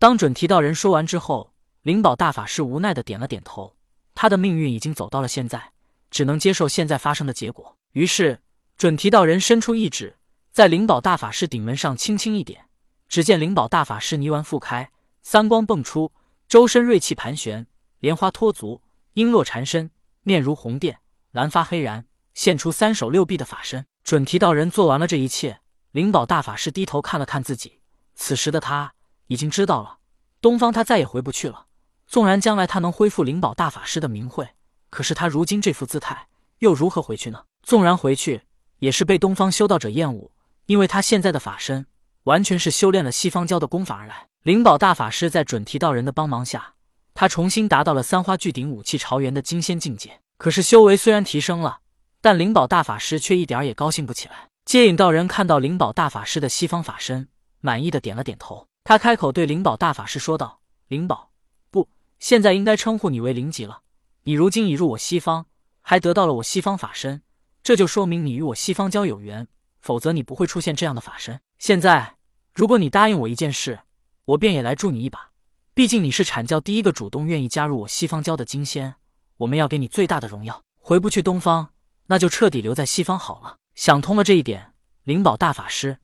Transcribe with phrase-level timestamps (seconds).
[0.00, 1.52] 当准提道人说完之后，
[1.82, 3.76] 灵宝大法师无奈的点了点头。
[4.14, 5.72] 他的命运已经走到了现在，
[6.10, 7.76] 只能接受现在发生的结果。
[7.92, 8.40] 于是，
[8.78, 10.16] 准提道人伸出一指，
[10.52, 12.64] 在灵宝大法师顶门上轻轻一点，
[13.10, 14.90] 只见灵宝大法师泥丸复开，
[15.22, 16.10] 三光迸出，
[16.48, 17.66] 周身锐气盘旋，
[17.98, 18.80] 莲花脱足，
[19.12, 19.90] 璎珞缠身，
[20.22, 23.84] 面如红电，蓝发黑然，现出三手六臂的法身。
[24.02, 25.60] 准提道人做完了这一切，
[25.90, 27.80] 灵宝大法师低头看了看自己，
[28.14, 28.94] 此时的他
[29.30, 29.98] 已经知道了，
[30.40, 31.66] 东方他再也回不去了。
[32.08, 34.48] 纵然将来他能恢复灵宝大法师的名讳，
[34.90, 36.26] 可是他如今这副姿态，
[36.58, 37.44] 又如何回去呢？
[37.62, 38.42] 纵然回去，
[38.80, 40.32] 也是被东方修道者厌恶，
[40.66, 41.86] 因为他现在的法身
[42.24, 44.26] 完全是修炼了西方教的功法而来。
[44.42, 46.74] 灵宝大法师在准提道人的帮忙下，
[47.14, 50.20] 他重新达到了三花聚顶武器朝元的金仙境界。
[50.38, 51.78] 可是修为虽然提升了，
[52.20, 54.48] 但灵宝大法师却一点也高兴不起来。
[54.64, 57.28] 接引道人看到灵宝大法师的西方法身，
[57.60, 58.69] 满意的点了点头。
[58.90, 61.30] 他开口对灵宝大法师说道：“灵宝。”
[61.70, 63.82] 不现在应该称呼你为灵吉了。
[64.24, 65.46] 你如今已入我西方，
[65.80, 67.22] 还得到了我西方法身，
[67.62, 69.46] 这就说明你与我西方教有缘，
[69.80, 71.40] 否则你不会出现这样的法身。
[71.56, 72.16] 现在，
[72.52, 73.78] 如果你答应我一件事，
[74.24, 75.30] 我便也来助你一把。
[75.72, 78.96] 毕竟你是阐教第一个主动愿意加入我西方教的金仙，
[79.36, 80.64] 我们要给你最大的荣耀。
[80.80, 81.68] 回不去东方，
[82.06, 83.58] 那就彻底留在西方好了。
[83.76, 84.72] 想通了这一点，
[85.04, 85.98] 灵宝大法师，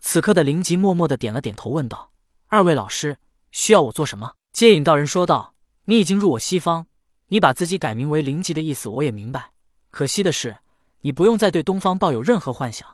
[0.00, 2.10] 此刻的灵吉默默的点了点头，问道
[2.48, 3.18] ：“二位老师，
[3.52, 6.86] 需要我做什么？”接引道人说道：“你已经入我西方，
[7.28, 9.52] 你把自己改名为灵吉的意思我也明白。
[9.90, 10.56] 可惜的是，
[11.02, 12.88] 你不用再对东方抱有任何幻想，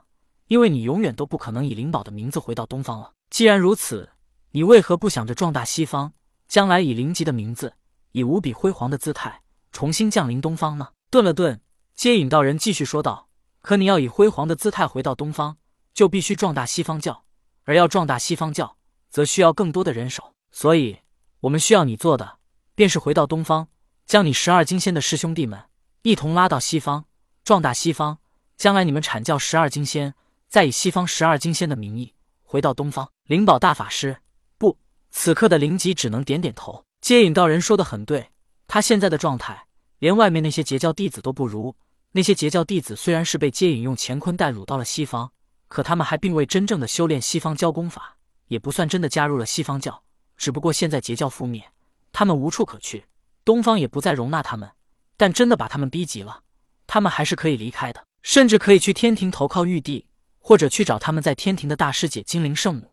[0.48, 3.12] 因为你永远都不可能以灵宝的名字回到东方了。
[3.30, 4.10] 既然如此，
[4.50, 6.12] 你为何不想着壮大西方，
[6.48, 7.74] 将来以灵吉的名字，
[8.12, 11.60] 以无比辉煌的姿态重新降临东方呢？”顿了顿，
[11.94, 13.28] 接引道人继续说道
[13.62, 15.56] ：“可你要以辉煌的姿态回到东方，
[15.96, 17.24] 就必须壮大西方教，
[17.64, 18.76] 而要壮大西方教，
[19.10, 20.98] 则需要更多的人手，所以。”
[21.40, 22.38] 我们需要你做的，
[22.74, 23.68] 便是回到东方，
[24.04, 25.64] 将你十二金仙的师兄弟们
[26.02, 27.04] 一同拉到西方，
[27.44, 28.18] 壮大西方。
[28.56, 30.14] 将来你们阐教十二金仙，
[30.48, 33.08] 再以西方十二金仙的名义回到东方。
[33.26, 34.16] 灵宝大法师，
[34.58, 34.78] 不，
[35.10, 36.84] 此刻的灵吉只能点点头。
[37.00, 38.30] 接引道人说的很对，
[38.66, 39.66] 他现在的状态，
[39.98, 41.76] 连外面那些截教弟子都不如。
[42.12, 45.30] 那些截教弟子虽然是被接引用乾坤带掳到了西方，
[45.68, 48.16] 可他们还并未真正的修炼西方教功法，
[48.48, 50.02] 也不算真的加入了西方教。
[50.36, 51.64] 只不过现在截教覆灭，
[52.12, 53.06] 他们无处可去，
[53.44, 54.70] 东方也不再容纳他们。
[55.16, 56.42] 但真的把他们逼急了，
[56.86, 60.06] 他们还是可以离开的，甚至可以去天庭投靠玉帝，
[60.38, 62.92] 或者去找他们在天庭的大师姐精灵圣母。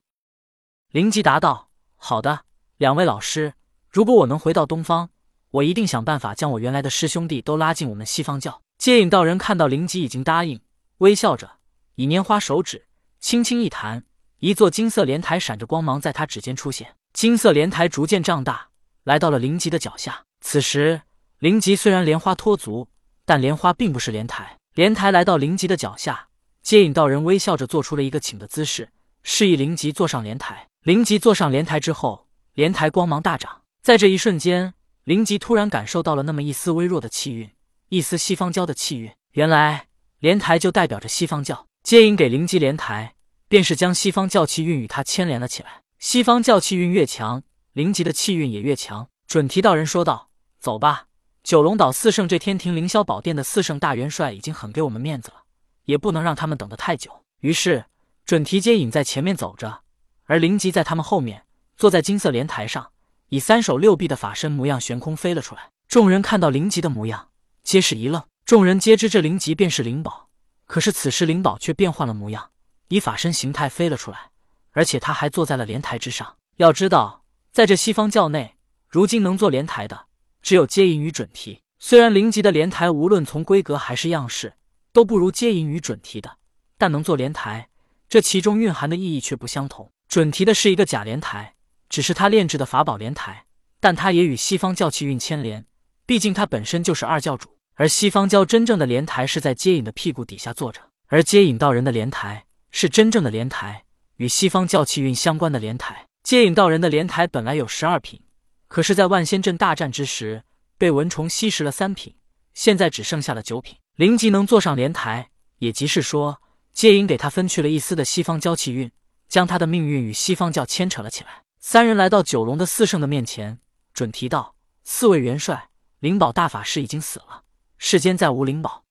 [0.92, 2.46] 灵吉答道：“好的，
[2.78, 3.54] 两位老师，
[3.90, 5.10] 如果我能回到东方，
[5.52, 10.62] 我一定想办法将我原来的师兄弟都拉进我们西方教。”接引道人看到灵吉已经答应，
[11.00, 11.58] 微笑着
[11.96, 12.88] 以拈花手指
[13.20, 14.04] 轻轻一弹，
[14.40, 16.96] 一座金色莲台闪着光芒在他指尖出现。
[17.14, 18.70] 金色莲台逐渐胀大，
[19.04, 20.24] 来到了灵吉的脚下。
[20.42, 21.02] 此时，
[21.40, 22.88] 灵吉虽然莲花脱足，
[23.26, 24.58] 但莲花并不是莲台。
[24.74, 26.30] 莲台来到灵吉的脚下，
[26.64, 28.90] 接引道人微笑着做出了一个请的姿势，
[29.22, 30.68] 示意灵吉坐上莲台。
[30.82, 33.62] 灵吉坐上莲台之后，莲台光芒大涨。
[33.84, 34.74] 在这一瞬间，
[35.04, 37.52] 灵吉突然感受到了那么一丝微弱的气运，
[37.90, 39.12] 一丝西方教的气运。
[39.34, 39.88] 原来，
[40.20, 41.68] 莲台就代表着西方教。
[41.84, 43.14] 接引给灵吉莲台，
[43.50, 45.82] 便是将西方教气运与他牵连了起来。
[46.00, 49.10] 西方教气运越强，灵吉的气运也越强。
[49.28, 50.30] 准提道人说道
[50.62, 51.08] ：“走吧，
[51.44, 55.44] 九龙岛四圣这天庭凌霄宝殿的四圣大元帅已经很给我们面子了，
[55.84, 57.12] 也不能让他们等得太久。”
[57.42, 57.84] 于是，
[58.26, 59.82] 准提接引在前面走着，
[60.24, 61.44] 而灵吉在他们后面，
[61.76, 62.92] 坐在金色莲台上，
[63.28, 65.72] 以三手六臂的法身模样悬空飞了出来。
[65.90, 67.28] 众人看到灵吉的模样，
[67.62, 68.24] 皆是一愣。
[68.46, 70.30] 众人皆知这灵吉便是灵宝，
[70.66, 72.52] 可是此时灵宝却变换了模样，
[72.88, 74.32] 以法身形态飞了出来。
[74.72, 76.38] 而且他还坐在了莲台之上。
[76.58, 78.56] 要知道，在这西方教内，
[78.90, 80.08] 如今能坐莲台的
[80.42, 81.62] 只有接引与准提。
[81.78, 84.54] 虽然灵吉的莲台无论从规格还是样式
[84.92, 86.38] 都不如接引与准提的，
[86.78, 87.70] 但能坐莲台，
[88.10, 89.92] 这其中蕴含的意义却不相同。
[90.08, 91.56] 准提的是一个假莲台，
[91.90, 93.46] 只是他炼制的法宝莲台，
[93.80, 95.66] 但他也与西方教气运牵连，
[96.06, 97.58] 毕竟他本身就是二教主。
[97.76, 103.84] 而西方教真正的莲台是在接引的屁股底下坐着，而接引道人的莲台是真正的莲台。
[104.18, 108.22] 与西方教气运相关的莲台，接引道人的莲台本来有十二品，
[108.68, 110.44] 可是，在万仙阵大战之时
[110.78, 112.16] 被蚊虫吸食了三品，
[112.54, 113.76] 现在只剩下了九品。
[113.96, 116.40] 灵吉能坐上莲台，也即是说，
[116.72, 118.92] 接引给他分去了一丝的西方教气运，
[119.28, 121.44] 将他的命运与西方教牵扯了起来。
[121.60, 123.60] 三人来到九龙的四圣的面前，
[123.94, 124.56] 准提道
[124.86, 127.43] ：“四位元帅，灵宝大法师已经死了，
[127.86, 128.83] 世间再无灵宝。”